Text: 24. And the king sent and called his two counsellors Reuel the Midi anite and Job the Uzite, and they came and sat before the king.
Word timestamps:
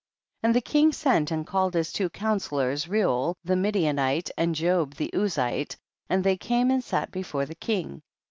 24. 0.39 0.49
And 0.49 0.55
the 0.55 0.67
king 0.67 0.91
sent 0.91 1.29
and 1.29 1.45
called 1.45 1.75
his 1.75 1.93
two 1.93 2.09
counsellors 2.09 2.87
Reuel 2.87 3.37
the 3.43 3.55
Midi 3.55 3.83
anite 3.83 4.31
and 4.35 4.55
Job 4.55 4.95
the 4.95 5.11
Uzite, 5.13 5.77
and 6.09 6.23
they 6.23 6.37
came 6.37 6.71
and 6.71 6.83
sat 6.83 7.11
before 7.11 7.45
the 7.45 7.53
king. 7.53 8.01